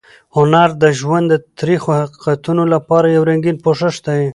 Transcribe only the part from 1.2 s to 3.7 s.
د تریخو حقیقتونو لپاره یو رنګین